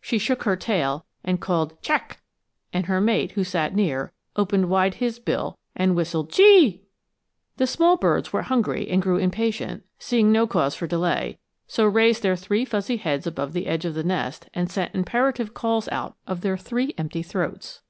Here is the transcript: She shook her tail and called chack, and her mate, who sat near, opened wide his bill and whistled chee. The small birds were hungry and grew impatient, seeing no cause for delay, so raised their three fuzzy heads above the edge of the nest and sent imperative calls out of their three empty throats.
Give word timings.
She 0.00 0.18
shook 0.18 0.42
her 0.42 0.56
tail 0.56 1.06
and 1.22 1.40
called 1.40 1.80
chack, 1.82 2.20
and 2.72 2.86
her 2.86 3.00
mate, 3.00 3.30
who 3.36 3.44
sat 3.44 3.76
near, 3.76 4.12
opened 4.34 4.68
wide 4.68 4.94
his 4.94 5.20
bill 5.20 5.56
and 5.76 5.94
whistled 5.94 6.30
chee. 6.32 6.82
The 7.58 7.66
small 7.68 7.96
birds 7.96 8.32
were 8.32 8.42
hungry 8.42 8.88
and 8.90 9.00
grew 9.00 9.18
impatient, 9.18 9.84
seeing 9.96 10.32
no 10.32 10.48
cause 10.48 10.74
for 10.74 10.88
delay, 10.88 11.38
so 11.68 11.86
raised 11.86 12.24
their 12.24 12.34
three 12.34 12.64
fuzzy 12.64 12.96
heads 12.96 13.24
above 13.24 13.52
the 13.52 13.68
edge 13.68 13.84
of 13.84 13.94
the 13.94 14.02
nest 14.02 14.48
and 14.52 14.68
sent 14.68 14.96
imperative 14.96 15.54
calls 15.54 15.88
out 15.90 16.16
of 16.26 16.40
their 16.40 16.56
three 16.56 16.92
empty 16.98 17.22
throats. 17.22 17.82